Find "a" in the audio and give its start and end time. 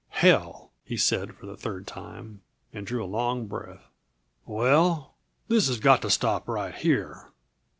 3.05-3.05